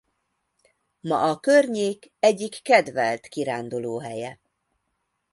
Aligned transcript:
Ma 1.01 1.19
a 1.23 1.39
környék 1.39 2.11
egyik 2.19 2.61
kedvelt 2.61 3.27
kirándulóhelye. 3.27 4.39